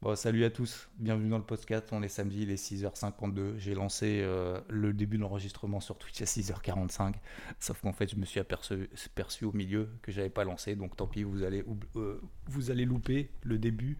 [0.00, 3.74] Bon, salut à tous, bienvenue dans le podcast, on est samedi, il est 6h52, j'ai
[3.74, 7.14] lancé euh, le début de l'enregistrement sur Twitch à 6h45,
[7.58, 11.08] sauf qu'en fait je me suis aperçu, au milieu que j'avais pas lancé, donc tant
[11.08, 11.64] pis, vous allez,
[11.96, 13.98] euh, vous allez louper le début.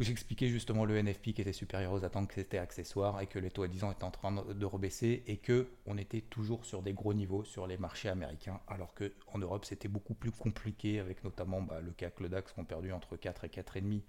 [0.00, 3.38] Où j'expliquais justement le NFP qui était supérieur aux attentes, que c'était accessoire et que
[3.38, 6.64] les taux à 10 ans étaient en train de rebaisser et que on était toujours
[6.64, 10.98] sur des gros niveaux sur les marchés américains, alors qu'en Europe c'était beaucoup plus compliqué
[10.98, 14.00] avec notamment bah, le CAC, le DAX qui ont perdu entre 4 et 4,5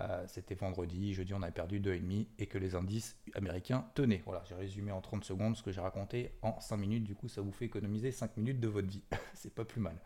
[0.00, 4.22] euh, c'était vendredi, jeudi on avait perdu 2,5 et que les indices américains tenaient.
[4.24, 7.28] Voilà, j'ai résumé en 30 secondes ce que j'ai raconté en 5 minutes, du coup
[7.28, 9.02] ça vous fait économiser 5 minutes de votre vie.
[9.34, 9.96] c'est pas plus mal.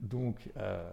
[0.00, 0.92] Donc euh,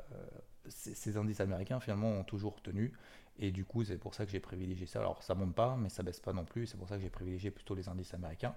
[0.68, 2.94] ces indices américains finalement ont toujours tenu
[3.38, 5.00] et du coup c'est pour ça que j'ai privilégié ça.
[5.00, 7.10] Alors ça monte pas mais ça baisse pas non plus, c'est pour ça que j'ai
[7.10, 8.56] privilégié plutôt les indices américains.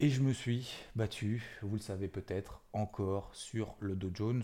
[0.00, 4.42] Et je me suis battu, vous le savez peut-être, encore sur le Dow Jones.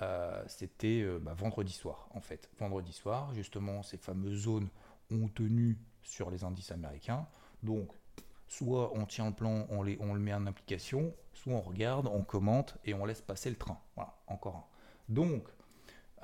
[0.00, 2.48] Euh, c'était euh, bah, vendredi soir, en fait.
[2.58, 4.68] Vendredi soir, justement, ces fameuses zones
[5.10, 7.26] ont tenu sur les indices américains.
[7.62, 7.90] Donc,
[8.48, 12.06] soit on tient le plan, on, les, on le met en application, soit on regarde,
[12.06, 13.78] on commente et on laisse passer le train.
[13.96, 14.64] Voilà, encore un.
[15.08, 15.48] Donc,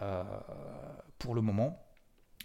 [0.00, 0.24] euh,
[1.19, 1.84] pour le moment,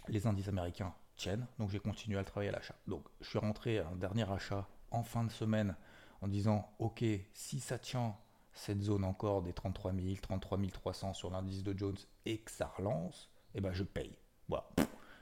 [0.08, 2.76] les indices américains tiennent, donc j'ai continué à travailler à l'achat.
[2.88, 5.76] Donc, je suis rentré à un dernier achat en fin de semaine
[6.22, 8.16] en disant, ok, si ça tient,
[8.54, 12.72] cette zone encore des 33 000, 33 300 sur l'indice de Jones et que ça
[12.78, 14.16] relance, eh ben je paye.
[14.48, 14.66] Voilà,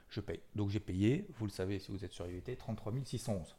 [0.09, 0.41] je paye.
[0.55, 3.55] Donc j'ai payé, vous le savez si vous êtes sur IVT, 33 611.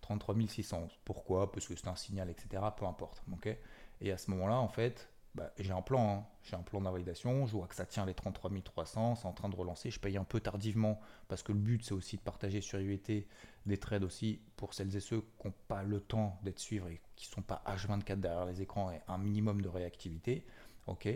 [0.00, 0.90] 33 611.
[1.04, 1.52] Pourquoi?
[1.52, 2.62] Parce que c'est un signal, etc.
[2.76, 3.22] Peu importe.
[3.32, 3.56] ok?
[4.00, 6.26] Et à ce moment-là, en fait, bah, j'ai un plan, hein.
[6.42, 9.48] j'ai un plan d'invalidation, je vois que ça tient les 33 300, c'est en train
[9.48, 12.60] de relancer, je paye un peu tardivement parce que le but c'est aussi de partager
[12.60, 13.26] sur UET
[13.64, 17.00] des trades aussi pour celles et ceux qui n'ont pas le temps d'être suivis et
[17.16, 20.44] qui ne sont pas H24 derrière les écrans et un minimum de réactivité.
[20.86, 21.08] Ok,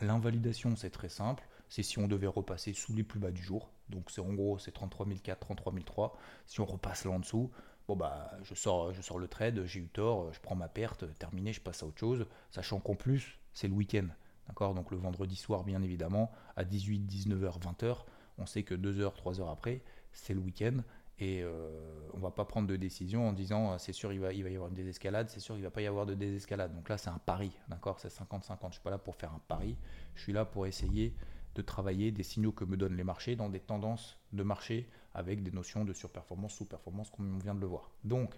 [0.00, 3.70] L'invalidation c'est très simple, c'est si on devait repasser sous les plus bas du jour,
[3.90, 6.14] donc c'est en gros c'est 33 400, 33 300,
[6.46, 7.50] si on repasse là en dessous,
[7.86, 11.04] bon bah je sors, je sors le trade, j'ai eu tort, je prends ma perte,
[11.18, 14.06] terminé, je passe à autre chose, sachant qu'en plus c'est le week-end.
[14.48, 14.74] D'accord?
[14.74, 18.04] Donc le vendredi soir, bien évidemment, à 18, 19h, 20h,
[18.38, 20.78] on sait que 2 h 3 h après, c'est le week-end.
[21.20, 24.32] Et euh, on va pas prendre de décision en disant euh, c'est sûr il va,
[24.32, 26.74] il va y avoir une désescalade, c'est sûr il va pas y avoir de désescalade.
[26.74, 28.00] Donc là c'est un pari, d'accord?
[28.00, 28.68] C'est 50-50.
[28.68, 29.76] Je suis pas là pour faire un pari,
[30.14, 31.14] je suis là pour essayer
[31.54, 35.42] de travailler des signaux que me donnent les marchés dans des tendances de marché avec
[35.42, 37.90] des notions de surperformance, sous-performance comme on vient de le voir.
[38.02, 38.34] Donc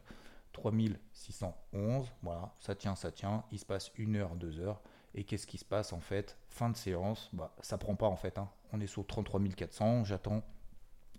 [0.52, 4.82] 3611, voilà, ça tient, ça tient, il se passe une heure, deux heures,
[5.14, 6.38] et qu'est-ce qui se passe en fait?
[6.48, 8.38] Fin de séance, bah, ça prend pas en fait.
[8.38, 8.48] Hein.
[8.72, 10.42] On est sur 33 400, j'attends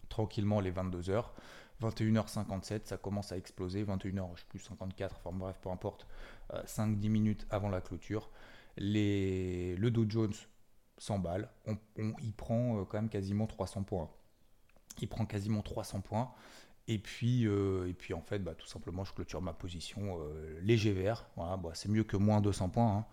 [0.10, 1.34] tranquillement les 22 heures.
[1.82, 3.84] 21h57, ça commence à exploser.
[3.84, 6.08] 21h, je sais plus 54, enfin bref, peu importe.
[6.52, 8.30] 5-10 euh, minutes avant la clôture.
[8.78, 10.34] Le Dow Jones
[10.98, 11.50] s'emballe.
[11.66, 11.78] On,
[12.22, 14.10] il prend euh, quand même quasiment 300 points.
[15.02, 16.32] Il prend quasiment 300 points.
[16.88, 20.20] Et puis, euh, et puis en fait, bah, tout simplement, je clôture ma position
[20.62, 21.28] léger vert.
[21.38, 22.98] Bah, c'est mieux que moins 200 points.
[22.98, 23.06] Hein.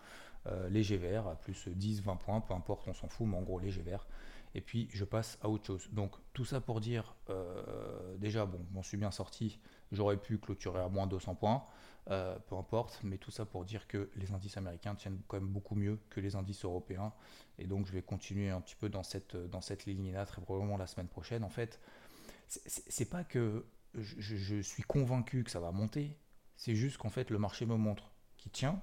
[0.47, 3.43] Euh, léger vert, à plus 10, 20 points, peu importe, on s'en fout, mais en
[3.43, 4.07] gros léger vert.
[4.55, 5.87] Et puis je passe à autre chose.
[5.91, 9.59] Donc tout ça pour dire, euh, déjà, bon, m'en suis bien sorti,
[9.91, 11.63] j'aurais pu clôturer à moins 200 points,
[12.09, 15.47] euh, peu importe, mais tout ça pour dire que les indices américains tiennent quand même
[15.47, 17.13] beaucoup mieux que les indices européens.
[17.59, 20.77] Et donc je vais continuer un petit peu dans cette, dans cette ligne-là, très probablement
[20.77, 21.43] la semaine prochaine.
[21.43, 21.79] En fait,
[22.47, 23.63] c'est pas que
[23.93, 26.17] je, je suis convaincu que ça va monter,
[26.57, 28.81] c'est juste qu'en fait le marché me montre qu'il tient,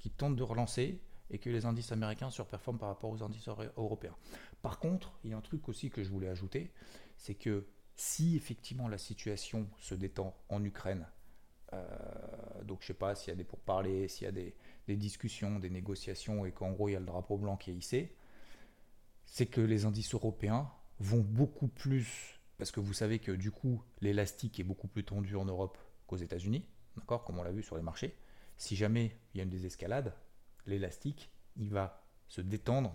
[0.00, 0.98] qui tente de relancer
[1.30, 4.16] et que les indices américains surperforment par rapport aux indices européens.
[4.62, 6.72] Par contre, il y a un truc aussi que je voulais ajouter,
[7.16, 11.06] c'est que si effectivement la situation se détend en Ukraine,
[11.74, 11.84] euh,
[12.64, 14.54] donc je sais pas s'il y a des pourparlers, s'il y a des,
[14.88, 18.16] discussions, des négociations et qu'en gros il y a le drapeau blanc qui est hissé,
[19.26, 20.68] c'est que les indices européens
[20.98, 25.36] vont beaucoup plus, parce que vous savez que du coup l'élastique est beaucoup plus tendu
[25.36, 28.16] en Europe qu'aux États-Unis, d'accord, comme on l'a vu sur les marchés
[28.60, 30.12] si jamais il y a une désescalade,
[30.66, 32.94] l'élastique, il va se détendre,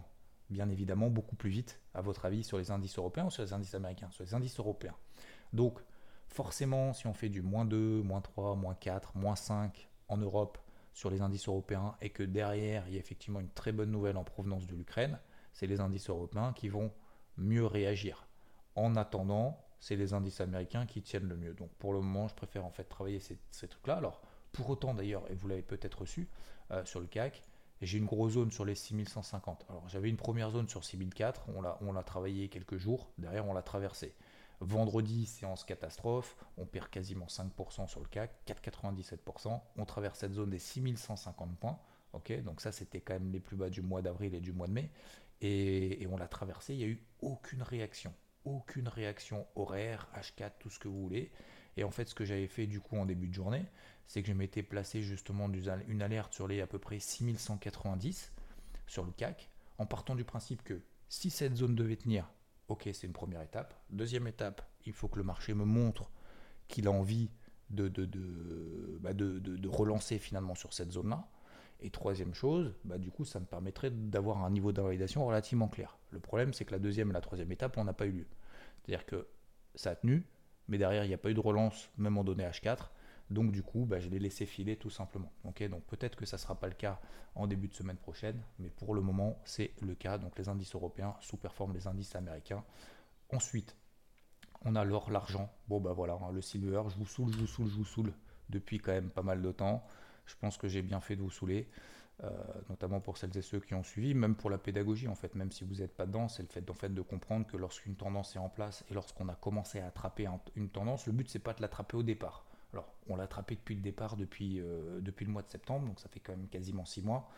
[0.51, 3.51] bien évidemment, beaucoup plus vite, à votre avis, sur les indices européens ou sur les
[3.51, 4.11] indices américains?
[4.11, 4.95] Sur les indices européens.
[5.53, 5.79] Donc,
[6.27, 10.59] forcément, si on fait du moins 2, moins 3, moins 4, moins 5 en Europe
[10.93, 14.17] sur les indices européens et que derrière, il y a effectivement une très bonne nouvelle
[14.17, 15.17] en provenance de l'Ukraine,
[15.51, 16.91] c'est les indices européens qui vont
[17.37, 18.27] mieux réagir.
[18.75, 21.55] En attendant, c'est les indices américains qui tiennent le mieux.
[21.55, 23.95] Donc pour le moment, je préfère en fait travailler ces, trucs-là.
[23.95, 24.21] Alors
[24.55, 26.27] pour autant d'ailleurs, et vous l'avez peut-être reçu
[26.71, 27.43] euh, sur le CAC,
[27.81, 29.65] j'ai une grosse zone sur les 6150.
[29.69, 33.45] Alors j'avais une première zone sur 6004, on l'a, on l'a travaillé quelques jours, derrière
[33.47, 34.15] on l'a traversé.
[34.61, 39.59] Vendredi, séance catastrophe, on perd quasiment 5% sur le CAC, 4,97%.
[39.77, 41.77] On traverse cette zone des 6150 points.
[42.13, 44.67] ok donc ça, c'était quand même les plus bas du mois d'avril et du mois
[44.67, 44.89] de mai.
[45.41, 48.13] Et, on l'a traversé, il n'y a eu aucune réaction.
[48.45, 51.31] Aucune réaction horaire, H4, tout ce que vous voulez.
[51.77, 53.65] Et en fait, ce que j'avais fait du coup en début de journée,
[54.07, 55.49] c'est que je m'étais placé justement
[55.87, 58.31] une alerte sur les à peu près 6190
[58.87, 62.31] sur le CAC, en partant du principe que si cette zone devait tenir,
[62.67, 63.73] ok, c'est une première étape.
[63.89, 66.11] Deuxième étape, il faut que le marché me montre
[66.67, 67.29] qu'il a envie
[67.69, 71.27] de, de, de, bah, de, relancer finalement sur cette zone-là.
[71.81, 75.97] Et troisième chose, bah, du coup, ça me permettrait d'avoir un niveau d'invalidation relativement clair.
[76.11, 78.27] Le problème, c'est que la deuxième et la troisième étape, on n'a pas eu lieu.
[78.83, 79.27] C'est-à-dire que
[79.75, 80.25] ça a tenu,
[80.67, 82.89] mais derrière, il n'y a pas eu de relance, même en données H4.
[83.29, 85.31] Donc du coup, bah, je l'ai laissé filer tout simplement.
[85.43, 86.99] donc peut-être que ça ne sera pas le cas
[87.33, 90.17] en début de semaine prochaine, mais pour le moment, c'est le cas.
[90.17, 92.63] Donc les indices européens sous-performent les indices américains.
[93.31, 93.75] Ensuite,
[94.63, 95.51] on a l'or, l'argent.
[95.67, 98.13] Bon bah voilà, hein, le silver, je vous saoule, je vous saoule, je vous saoule
[98.49, 99.83] depuis quand même pas mal de temps.
[100.27, 101.67] Je pense que j'ai bien fait de vous saouler.
[102.23, 102.29] Euh,
[102.69, 105.51] notamment pour celles et ceux qui ont suivi, même pour la pédagogie en fait, même
[105.51, 108.47] si vous n'êtes pas dedans, c'est le fait, de comprendre que lorsqu'une tendance est en
[108.47, 110.25] place et lorsqu'on a commencé à attraper
[110.55, 112.45] une tendance, le but c'est pas de l'attraper au départ.
[112.71, 115.99] Alors, on l'a attrapé depuis le départ, depuis, euh, depuis le mois de septembre, donc
[115.99, 117.29] ça fait quand même quasiment six mois.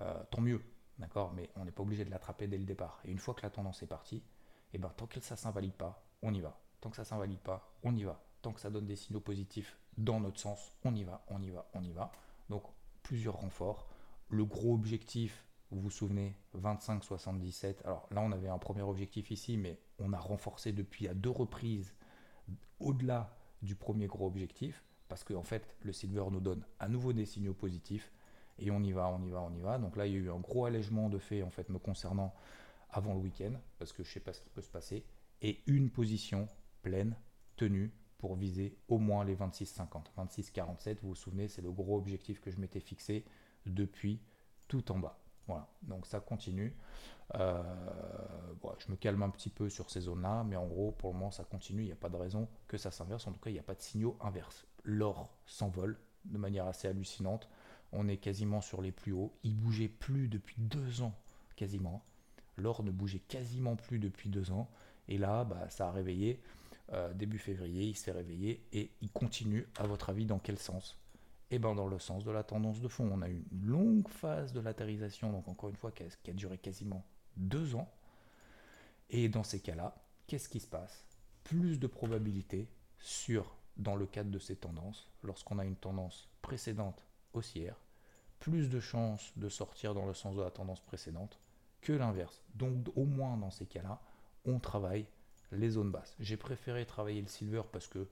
[0.00, 0.62] Euh, tant mieux,
[0.98, 1.32] d'accord?
[1.34, 3.00] Mais on n'est pas obligé de l'attraper dès le départ.
[3.04, 4.22] Et une fois que la tendance est partie, et
[4.74, 6.58] eh ben, tant que ça s'invalide pas, on y va.
[6.80, 8.22] Tant que ça s'invalide pas, on y va.
[8.40, 11.50] Tant que ça donne des signaux positifs dans notre sens, on y va, on y
[11.50, 12.12] va, on y va.
[12.48, 12.62] Donc,
[13.02, 13.89] plusieurs renforts.
[14.30, 17.84] Le gros objectif, vous vous souvenez, 25-77.
[17.84, 21.30] Alors là, on avait un premier objectif ici, mais on a renforcé depuis à deux
[21.30, 21.94] reprises
[22.78, 27.12] au-delà du premier gros objectif, parce qu'en en fait, le silver nous donne à nouveau
[27.12, 28.12] des signaux positifs,
[28.58, 29.78] et on y va, on y va, on y va.
[29.78, 32.32] Donc là, il y a eu un gros allègement de fait, en fait, me concernant
[32.90, 35.04] avant le week-end, parce que je ne sais pas ce qui peut se passer,
[35.42, 36.46] et une position
[36.82, 37.16] pleine,
[37.56, 40.04] tenue, pour viser au moins les 26,50.
[40.16, 43.24] 26,47, vous vous souvenez, c'est le gros objectif que je m'étais fixé
[43.66, 44.20] depuis
[44.68, 45.18] tout en bas.
[45.46, 46.76] Voilà, donc ça continue.
[47.34, 47.62] Euh,
[48.78, 51.30] je me calme un petit peu sur ces zones-là, mais en gros, pour le moment,
[51.30, 51.82] ça continue.
[51.82, 53.26] Il n'y a pas de raison que ça s'inverse.
[53.26, 54.66] En tout cas, il n'y a pas de signaux inverses.
[54.84, 57.48] L'or s'envole de manière assez hallucinante.
[57.92, 59.32] On est quasiment sur les plus hauts.
[59.42, 61.14] Il bougeait plus depuis deux ans,
[61.56, 62.04] quasiment.
[62.56, 64.70] L'or ne bougeait quasiment plus depuis deux ans.
[65.08, 66.40] Et là, bah, ça a réveillé.
[66.92, 70.98] Euh, début février, il s'est réveillé et il continue, à votre avis, dans quel sens?
[71.50, 73.10] Eh ben dans le sens de la tendance de fond.
[73.12, 76.58] On a eu une longue phase de latérisation, donc encore une fois, qui a, duré
[76.58, 77.04] quasiment
[77.36, 77.90] deux ans.
[79.10, 79.94] Et dans ces cas-là,
[80.26, 81.04] qu'est-ce qui se passe?
[81.42, 82.68] Plus de probabilité
[82.98, 87.76] sur, dans le cadre de ces tendances, lorsqu'on a une tendance précédente haussière,
[88.38, 91.40] plus de chances de sortir dans le sens de la tendance précédente
[91.80, 92.42] que l'inverse.
[92.54, 94.00] Donc au moins dans ces cas-là,
[94.44, 95.06] on travaille
[95.52, 96.14] les zones basses.
[96.20, 98.06] J'ai préféré travailler le silver parce que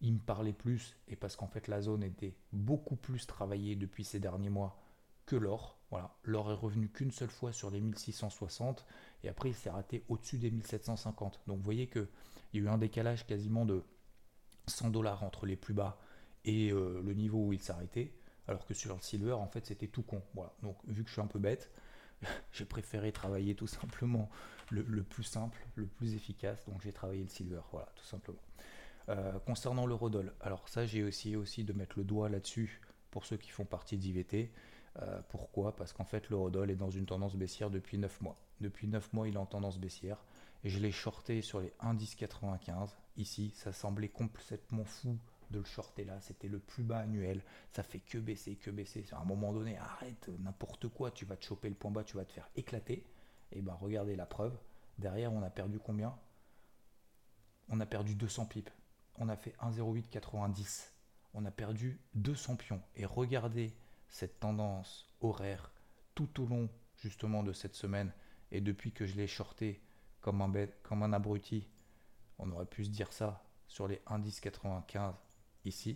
[0.00, 4.04] il me parlait plus et parce qu'en fait la zone était beaucoup plus travaillée depuis
[4.04, 4.80] ces derniers mois
[5.26, 5.78] que l'or.
[5.90, 8.86] Voilà, l'or est revenu qu'une seule fois sur les 1660
[9.24, 11.40] et après il s'est raté au-dessus des 1750.
[11.46, 12.08] Donc vous voyez qu'il
[12.54, 13.82] y a eu un décalage quasiment de
[14.66, 15.98] 100 dollars entre les plus bas
[16.44, 18.12] et euh, le niveau où il s'arrêtait,
[18.46, 20.22] alors que sur le silver en fait c'était tout con.
[20.34, 21.70] Voilà, donc vu que je suis un peu bête,
[22.52, 24.30] j'ai préféré travailler tout simplement
[24.70, 28.40] le, le, plus simple, le plus efficace, donc j'ai travaillé le silver, voilà, tout simplement.
[29.08, 33.38] Euh, concernant l'eurodoll, alors ça j'ai essayé aussi de mettre le doigt là-dessus pour ceux
[33.38, 34.52] qui font partie d'IVT.
[35.00, 35.74] Euh, pourquoi?
[35.76, 38.36] Parce qu'en fait l'eurodoll est dans une tendance baissière depuis 9 mois.
[38.60, 40.22] Depuis 9 mois il est en tendance baissière
[40.62, 42.90] et je l'ai shorté sur les 1,1095.
[43.16, 45.16] Ici ça semblait complètement fou
[45.50, 49.06] de le shorter là, c'était le plus bas annuel, ça fait que baisser, que baisser.
[49.12, 52.18] À un moment donné, arrête n'importe quoi, tu vas te choper le point bas, tu
[52.18, 53.06] vas te faire éclater.
[53.52, 54.54] Et ben regardez la preuve,
[54.98, 56.14] derrière on a perdu combien?
[57.70, 58.70] On a perdu 200 pipes
[59.18, 60.90] on a fait 1,0890.
[61.34, 62.82] On a perdu 200 pions.
[62.96, 63.74] Et regardez
[64.08, 65.70] cette tendance horaire
[66.14, 68.12] tout au long justement de cette semaine.
[68.50, 69.82] Et depuis que je l'ai shorté
[70.20, 71.68] comme un, bête, comme un abruti,
[72.38, 75.14] on aurait pu se dire ça sur les 1,1095
[75.64, 75.90] ici.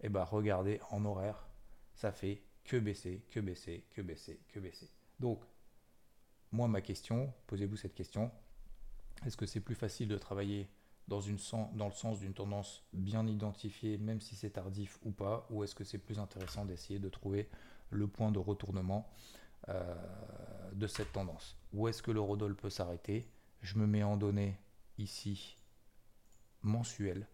[0.00, 1.48] Et eh bien regardez en horaire,
[1.94, 4.88] ça fait que baisser, que baisser, que baisser, que baisser.
[5.18, 5.42] Donc,
[6.52, 8.30] moi ma question, posez-vous cette question.
[9.26, 10.70] Est-ce que c'est plus facile de travailler
[11.08, 11.38] dans, une
[11.74, 15.74] dans le sens d'une tendance bien identifiée, même si c'est tardif ou pas, ou est-ce
[15.74, 17.48] que c'est plus intéressant d'essayer de trouver
[17.90, 19.10] le point de retournement
[20.72, 21.56] de cette tendance?
[21.72, 23.30] Où est-ce que l'eurodoll peut s'arrêter?
[23.62, 24.58] Je me mets en données
[24.98, 25.58] ici
[26.62, 27.26] mensuel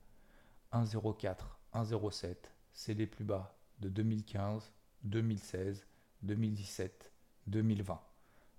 [0.72, 1.36] 1,04,
[1.74, 2.36] 1,07,
[2.72, 4.72] c'est les plus bas de 2015,
[5.04, 5.86] 2016,
[6.22, 7.12] 2017,
[7.46, 8.00] 2020,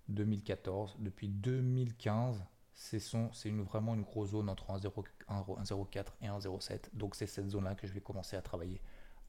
[0.09, 0.95] 2014.
[0.99, 2.43] Depuis 2015,
[2.75, 6.89] c'est vraiment une grosse zone entre 1,04 et 1,07.
[6.93, 8.81] Donc c'est cette zone-là que je vais commencer à travailler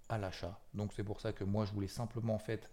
[0.08, 0.58] à l'achat.
[0.74, 2.70] Donc c'est pour ça que moi je voulais simplement en fait,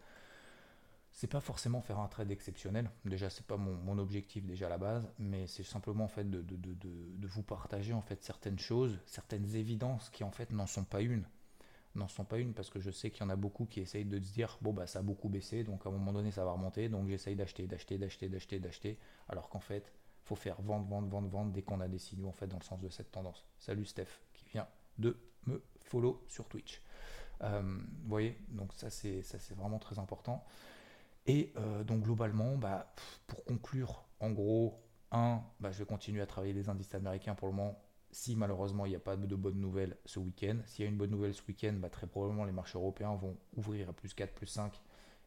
[1.12, 2.90] c'est pas forcément faire un trade exceptionnel.
[3.06, 6.42] Déjà c'est pas mon, objectif déjà à la base, mais c'est simplement en fait de,
[6.42, 11.02] de, vous partager en fait certaines choses, certaines évidences qui en fait n'en sont pas
[11.02, 11.26] une
[11.96, 14.04] n'en sont pas une parce que je sais qu'il y en a beaucoup qui essayent
[14.04, 16.44] de se dire bon bah ça a beaucoup baissé donc à un moment donné ça
[16.44, 18.98] va remonter donc j'essaye d'acheter d'acheter d'acheter d'acheter d'acheter
[19.30, 22.34] alors qu'en fait faut faire vendre vendre vendre vendre dès qu'on a des signaux en
[22.34, 23.46] fait dans le sens de cette tendance.
[23.60, 26.82] Salut Steph qui vient de me follow sur Twitch.
[27.42, 30.44] Euh, vous voyez donc ça c'est ça c'est vraiment très important.
[31.26, 32.94] Et euh, donc globalement bah,
[33.28, 37.48] pour conclure en gros un bah, je vais continuer à travailler les indices américains pour
[37.48, 37.80] le moment.
[38.12, 40.58] Si malheureusement il n'y a pas de bonnes nouvelles ce week-end.
[40.66, 43.38] S'il y a une bonne nouvelle ce week-end, bah, très probablement les marchés européens vont
[43.56, 44.82] ouvrir à plus 4, plus 5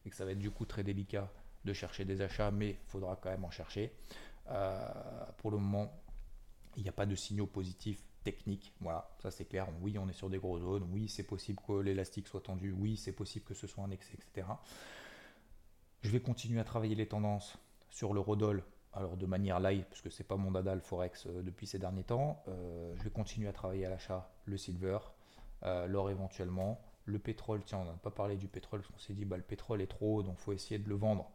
[0.05, 1.29] et que ça va être du coup très délicat
[1.65, 3.93] de chercher des achats, mais il faudra quand même en chercher.
[4.49, 4.79] Euh,
[5.37, 5.91] pour le moment,
[6.75, 8.73] il n'y a pas de signaux positifs techniques.
[8.81, 9.67] Voilà, ça c'est clair.
[9.81, 10.87] Oui, on est sur des grosses zones.
[10.91, 12.71] Oui, c'est possible que l'élastique soit tendu.
[12.71, 14.47] Oui, c'est possible que ce soit un excès, etc.
[16.01, 17.57] Je vais continuer à travailler les tendances
[17.89, 18.63] sur le Rodol
[18.93, 21.77] alors de manière live, parce que c'est pas mon dada le forex euh, depuis ces
[21.77, 22.41] derniers temps.
[22.47, 24.97] Euh, je vais continuer à travailler à l'achat le silver,
[25.87, 27.63] l'or éventuellement, le pétrole.
[27.63, 29.87] Tiens, on n'a pas parlé du pétrole parce qu'on s'est dit bah le pétrole est
[29.87, 31.29] trop haut, donc faut essayer de le vendre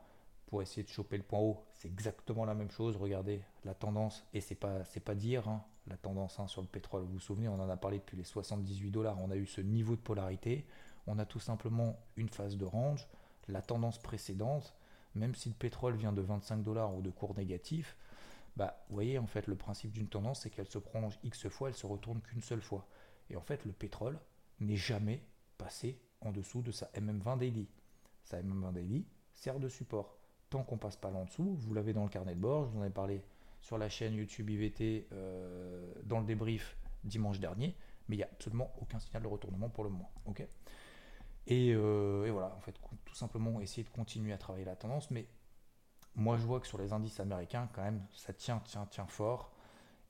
[0.52, 1.64] pour essayer de choper le point haut.
[1.73, 2.97] C'est exactement la même chose.
[2.97, 6.68] Regardez la tendance et c'est pas c'est pas dire hein, la tendance hein, sur le
[6.68, 7.04] pétrole.
[7.04, 9.18] Vous vous souvenez, on en a parlé depuis les 78 dollars.
[9.18, 10.66] On a eu ce niveau de polarité.
[11.06, 13.09] On a tout simplement une phase de range.
[13.49, 14.76] La tendance précédente
[15.14, 17.97] même si le pétrole vient de 25 dollars ou de cours négatifs,
[18.56, 21.68] bah, vous voyez, en fait, le principe d'une tendance, c'est qu'elle se prolonge X fois,
[21.68, 22.87] elle se retourne qu'une seule fois.
[23.30, 24.18] Et en fait, le pétrole
[24.61, 25.23] n'est jamais
[25.59, 27.68] passé en dessous de sa MM20 daily.
[28.25, 30.18] Sa MM20 daily sert de support.
[30.52, 32.73] Tant qu'on passe pas là en dessous, vous l'avez dans le carnet de bord, je
[32.73, 33.23] vous en ai parlé
[33.62, 37.75] sur la chaîne YouTube IVT euh, dans le débrief dimanche dernier,
[38.06, 40.11] mais il n'y a absolument aucun signal de retournement pour le moment.
[40.26, 40.47] ok?
[41.50, 45.11] Euh, et, voilà, en fait, tout simplement essayer de continuer à travailler la tendance.
[45.11, 45.26] Mais
[46.16, 49.54] moi, je vois que sur les indices américains, quand même, ça tient, tient, tient fort.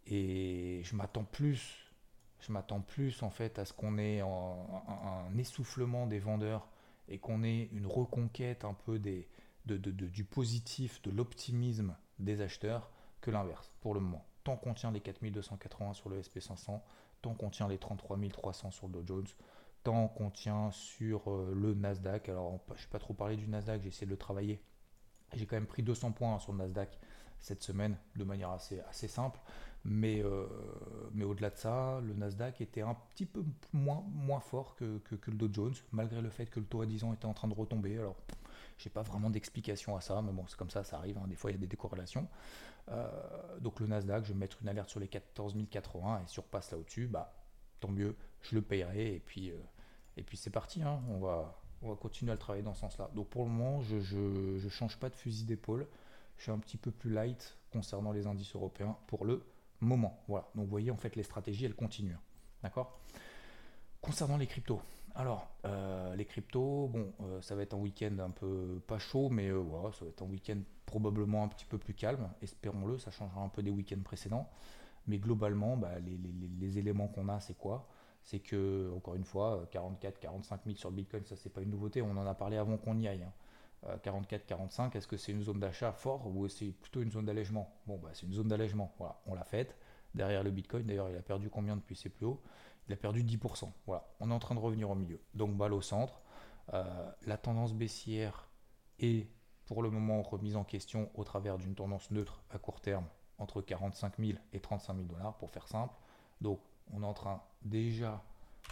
[0.08, 1.94] Et je m'attends plus,
[2.40, 6.66] je m'attends plus en fait à ce qu'on ait un, essoufflement des vendeurs
[7.06, 9.28] et qu'on ait une reconquête un peu des,
[9.66, 12.90] du positif, de l'optimisme des acheteurs
[13.20, 14.24] que l'inverse pour le moment.
[14.44, 16.80] Tant qu'on tient les 4280 sur le SP500,
[17.22, 19.26] tant qu'on tient les 33300 sur le Dow Jones,
[19.84, 22.28] tant qu'on tient sur euh, le Nasdaq.
[22.28, 24.60] Alors, je n'ai pas trop parlé du Nasdaq, j'ai essayé de le travailler.
[25.34, 26.98] J'ai quand même pris 200 points sur le Nasdaq
[27.38, 29.40] cette semaine de manière assez, simple.
[29.84, 30.46] Mais, euh,
[31.12, 33.42] mais au-delà de ça, le Nasdaq était un petit peu
[33.72, 36.86] moins, moins fort que, que, le Dow Jones, malgré le fait que le taux à
[36.86, 37.98] 10 ans était en train de retomber.
[37.98, 38.16] Alors,
[38.82, 41.18] j'ai pas vraiment d'explication à ça, mais bon, c'est comme ça, ça arrive.
[41.18, 41.26] Hein.
[41.28, 42.28] Des fois, il y a des décorrélations.
[42.90, 43.08] Euh,
[43.60, 46.78] donc, le Nasdaq, je vais mettre une alerte sur les 14 080 et surpasse là
[46.78, 47.34] au-dessus, bah,
[47.80, 49.14] tant mieux, je le payerai.
[49.14, 49.52] Et puis,
[50.16, 51.00] et puis c'est parti, hein.
[51.08, 53.10] on, va, on va continuer à le travailler dans ce sens-là.
[53.14, 55.86] Donc pour le moment, je ne change pas de fusil d'épaule.
[56.36, 59.44] Je suis un petit peu plus light concernant les indices européens pour le
[59.80, 60.22] moment.
[60.28, 60.48] Voilà.
[60.54, 62.18] Donc vous voyez, en fait, les stratégies, elles continuent.
[62.62, 62.98] D'accord?
[64.00, 64.80] Concernant les cryptos.
[65.14, 69.28] Alors, euh, les cryptos, bon, euh, ça va être un week-end un peu pas chaud,
[69.28, 72.30] mais euh, ça va être un week-end probablement un petit peu plus calme.
[72.40, 74.48] Espérons-le, ça changera un peu des week-ends précédents.
[75.06, 77.88] Mais globalement, bah, les, éléments qu'on a, c'est quoi?
[78.22, 82.02] C'est que, encore une fois, 44, 45 000 sur Bitcoin, ça c'est pas une nouveauté,
[82.02, 83.26] on en a parlé avant qu'on y aille.
[84.02, 84.44] 44, hein.
[84.46, 87.74] 45, euh, est-ce que c'est une zone d'achat fort ou c'est plutôt une zone d'allègement?
[87.86, 89.76] Bon, bah, c'est une zone d'allègement, voilà, on l'a faite.
[90.14, 92.40] Derrière le Bitcoin, d'ailleurs, il a perdu combien depuis ses plus hauts?
[92.88, 93.70] Il a perdu 10%.
[93.86, 95.20] Voilà, on est en train de revenir au milieu.
[95.34, 96.20] Donc, balle au centre.
[96.74, 98.48] Euh, la tendance baissière
[98.98, 99.28] est
[99.66, 103.06] pour le moment remise en question au travers d'une tendance neutre à court terme
[103.38, 105.94] entre 45 000 et 35 000 dollars, pour faire simple.
[106.40, 106.60] Donc,
[106.92, 108.22] on est en train déjà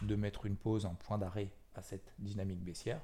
[0.02, 3.00] de mettre une pause, un point d'arrêt à cette dynamique baissière.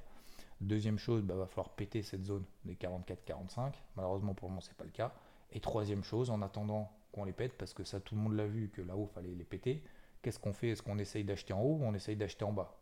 [0.60, 3.72] Deuxième chose, il bah, va falloir péter cette zone des 44-45.
[3.96, 5.12] Malheureusement pour le moment, ce n'est pas le cas.
[5.52, 8.46] Et troisième chose, en attendant qu'on les pète, parce que ça tout le monde l'a
[8.46, 9.82] vu que là-haut, fallait les péter,
[10.26, 10.70] qu'est-ce qu'on fait?
[10.70, 12.76] Est-ce qu'on essaye d'acheter en haut ou on essaye d'acheter en bas?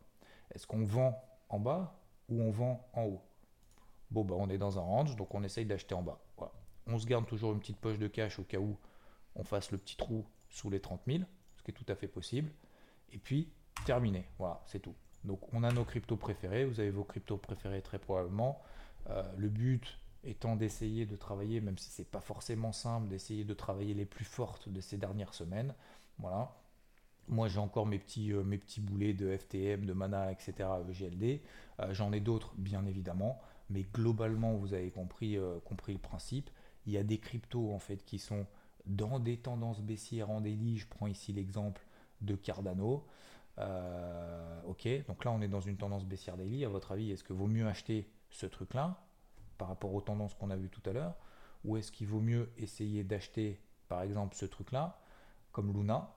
[0.51, 1.95] Est-ce qu'on vend en bas
[2.27, 3.21] ou on vend en haut?
[4.09, 6.19] Bon, bah, on est dans un range, donc on essaye d'acheter en bas.
[6.87, 8.79] On se garde toujours une petite poche de cash au cas où
[9.35, 11.19] on fasse le petit trou sous les 30 000
[11.63, 12.49] qui est tout à fait possible.
[13.11, 13.51] Et puis,
[13.85, 14.27] terminé.
[14.39, 14.95] Voilà, c'est tout.
[15.23, 16.65] Donc, on a nos cryptos préférés.
[16.65, 18.59] Vous avez vos cryptos préférés très probablement.
[19.11, 23.53] Euh, le but étant d'essayer de travailler, même si c'est pas forcément simple, d'essayer de
[23.53, 25.75] travailler les plus fortes de ces dernières semaines.
[26.17, 26.51] Voilà.
[27.27, 30.53] Moi, j'ai encore mes petits, euh, mes petits boulets de FTM, de Mana, etc.,
[30.89, 31.41] EGLD.
[31.79, 33.41] Euh, j'en ai d'autres, bien évidemment.
[33.69, 36.51] Mais globalement, vous avez compris, euh, compris le principe.
[36.85, 38.45] Il y a des cryptos, en fait, qui sont
[38.85, 40.77] dans des tendances baissières en délit.
[40.77, 41.81] Je prends ici l'exemple
[42.21, 43.05] de Cardano.
[44.67, 46.63] ok, donc là, on est dans une tendance baissière daily.
[46.63, 49.03] À votre avis, est-ce que vaut mieux acheter ce truc-là
[49.57, 51.15] par rapport aux tendances qu'on a vues tout à l'heure?
[51.63, 54.99] Ou est-ce qu'il vaut mieux essayer d'acheter, par exemple, ce truc-là,
[55.51, 56.14] comme Luna,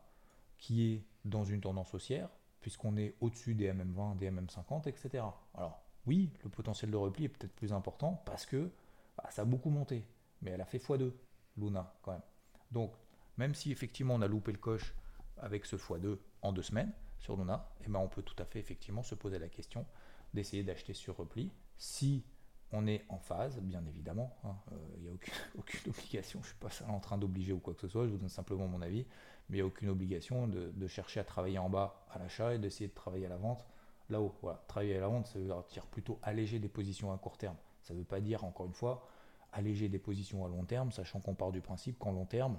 [0.59, 2.29] qui est dans une tendance haussière,
[2.61, 5.25] puisqu'on est au-dessus des MM20, des MM50, etc.
[5.55, 8.71] Alors oui, le potentiel de repli est peut-être plus important parce que
[9.17, 10.05] bah, ça a beaucoup monté,
[10.43, 11.13] mais elle a fait x2,
[11.57, 12.23] Luna, quand même.
[12.71, 12.93] Donc,
[13.37, 14.95] même si effectivement on a loupé le coche
[15.39, 18.59] avec ce x2 en deux semaines sur Luna, eh ben, on peut tout à fait
[18.59, 19.87] effectivement se poser la question
[20.35, 22.25] d'essayer d'acheter sur repli si
[22.73, 24.37] on est en phase, bien évidemment.
[24.45, 24.57] Hein.
[24.73, 25.13] Euh, il n'y a
[25.59, 28.13] aucune, obligation, je ne suis pas en train d'obliger ou quoi que ce soit, je
[28.13, 29.07] vous donne simplement mon avis
[29.49, 32.59] mais il n'y a aucune obligation de, chercher à travailler en bas à l'achat et
[32.59, 33.67] d'essayer de travailler à la vente
[34.11, 34.35] là-haut.
[34.43, 34.63] Voilà.
[34.69, 37.57] Travailler à la vente, ça veut dire plutôt alléger des positions à court terme.
[37.83, 39.07] Ça ne veut pas dire, encore une fois,
[39.53, 42.59] alléger des positions à long terme, sachant qu'on part du principe qu'en long terme,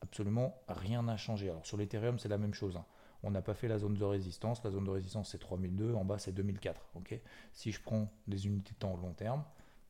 [0.00, 1.50] absolument rien n'a changé.
[1.50, 2.76] Alors sur l'Ethereum, c'est la même chose.
[2.76, 2.86] Hein.
[3.22, 4.62] On n'a pas fait la zone de résistance.
[4.64, 6.80] La zone de résistance, c'est 3002, en bas, c'est 2004.
[6.94, 7.20] ok?
[7.52, 9.44] Si je prends des unités de temps long terme,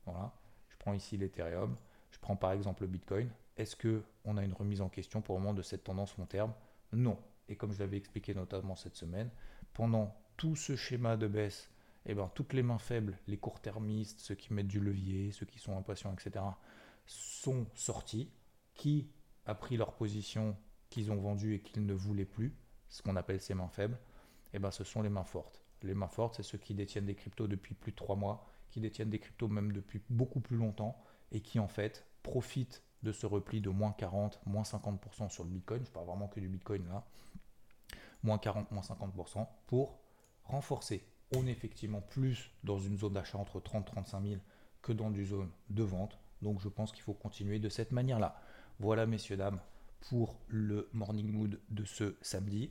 [0.05, 0.33] voilà,
[0.69, 1.77] je prends ici l'Ethereum,
[2.11, 5.43] je prends par exemple le Bitcoin, est-ce qu'on a une remise en question pour le
[5.43, 6.53] moment de cette tendance long terme?
[6.93, 7.19] Non.
[7.49, 9.31] Et comme je l'avais expliqué notamment cette semaine,
[9.75, 11.71] pendant tout ce schéma de baisse,
[12.07, 15.59] eh ben, toutes les mains faibles, les court-termistes, ceux qui mettent du levier, ceux qui
[15.59, 16.45] sont impatients, etc.,
[17.07, 18.31] sont sortis.
[18.75, 19.11] Qui
[19.45, 20.57] a pris leur position
[20.89, 22.57] qu'ils ont vendue et qu'ils ne voulaient plus,
[22.91, 23.99] ce qu'on appelle ces mains faibles,
[24.53, 25.63] eh ben, ce sont les mains fortes.
[25.83, 28.81] Les mains fortes, c'est ceux qui détiennent des cryptos depuis plus de trois mois, qui
[28.81, 33.27] détiennent des cryptos même depuis beaucoup plus longtemps et qui en fait profitent de ce
[33.27, 36.87] repli de moins 40, moins 50% sur le Bitcoin, je parle vraiment que du Bitcoin
[36.89, 37.05] là,
[38.23, 39.99] moins 40, moins 50%, pour
[40.45, 41.03] renforcer.
[41.35, 44.41] On est effectivement plus dans une zone d'achat entre 30 et 35 000
[44.83, 46.19] que dans une zone de vente.
[46.43, 48.41] Donc je pense qu'il faut continuer de cette manière-là.
[48.81, 49.61] Voilà messieurs, dames,
[50.09, 52.71] pour le morning mood de ce samedi.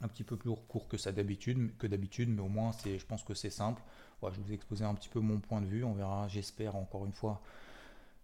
[0.00, 3.06] Un petit peu plus court que ça d'habitude, que d'habitude, mais au moins c'est, je
[3.06, 3.82] pense que c'est simple.
[4.20, 5.84] Voilà, je vous ai exposé un petit peu mon point de vue.
[5.84, 7.40] On verra, j'espère encore une fois,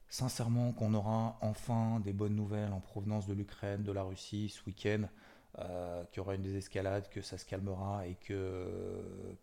[0.09, 4.63] sincèrement qu'on aura enfin des bonnes nouvelles en provenance de l'Ukraine, de la Russie ce
[4.67, 5.05] week-end,
[5.59, 9.03] euh, qu'il y aura une désescalade, que ça se calmera et que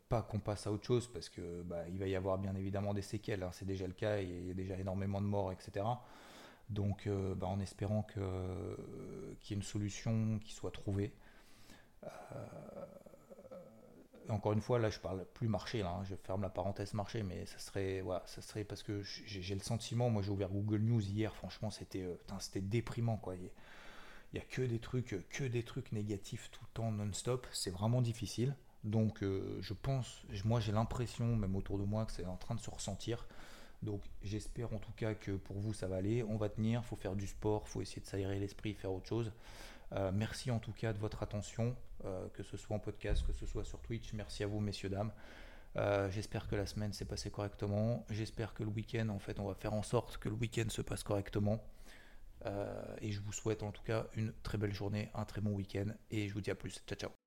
[0.09, 2.93] pas qu'on passe à autre chose parce que bah, il va y avoir bien évidemment
[2.93, 5.85] des séquelles, hein, c'est déjà le cas, il y a déjà énormément de morts, etc.
[6.69, 11.13] Donc euh, bah, en espérant qu'il y ait une solution qui soit trouvée.
[12.03, 12.07] Euh,
[14.29, 17.23] encore une fois, là, je parle plus marché, là, hein, je ferme la parenthèse marché,
[17.23, 20.81] mais ça serait, voilà, ça serait parce que j'ai le sentiment, moi, j'ai ouvert Google
[20.81, 23.35] News hier, franchement, c'était, euh, c'était déprimant, quoi.
[23.35, 27.47] Il y, a que des trucs, que des trucs négatifs tout le temps, non-stop.
[27.53, 28.55] C'est vraiment difficile.
[28.83, 32.55] Donc, euh, je pense, moi, j'ai l'impression, même autour de moi, que c'est en train
[32.55, 33.25] de se ressentir.
[33.83, 36.23] Donc, j'espère en tout cas que pour vous, ça va aller.
[36.23, 36.83] On va tenir.
[36.83, 39.31] Faut faire du sport, faut essayer de s'aérer l'esprit, faire autre chose.
[39.93, 43.33] Euh, merci en tout cas de votre attention, euh, que ce soit en podcast, que
[43.33, 44.13] ce soit sur Twitch.
[44.13, 45.11] Merci à vous, messieurs, dames.
[45.75, 48.05] Euh, j'espère que la semaine s'est passée correctement.
[48.09, 50.81] J'espère que le week-end, en fait, on va faire en sorte que le week-end se
[50.81, 51.63] passe correctement.
[53.01, 55.87] et je vous souhaite en tout cas une très belle journée, un très bon week-end.
[56.11, 56.81] Et je vous dis à plus.
[56.87, 57.26] Ciao, ciao.